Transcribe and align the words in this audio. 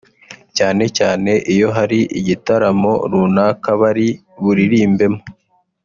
cyane 0.57 0.83
cyane 0.97 1.31
iyo 1.53 1.67
hari 1.77 1.99
igitaramo 2.19 2.93
runaka 3.11 3.69
bari 3.81 4.07
buririmbemo 4.43 5.21